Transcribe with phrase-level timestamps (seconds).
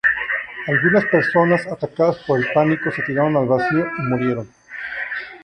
[0.67, 4.49] Algunas personas atacadas por el pánico se tiraron al vacío y murieron.